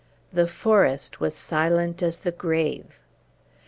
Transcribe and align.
The 0.33 0.47
forest 0.47 1.19
was 1.19 1.35
silent 1.35 2.01
as 2.01 2.17
the 2.17 2.31
grave. 2.31 3.01